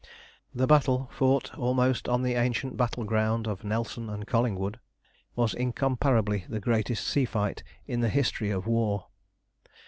[0.51, 4.79] The battle, fought almost on the ancient battle ground of Nelson and Collingwood,
[5.35, 9.09] was incomparably the greatest sea fight in the history of war.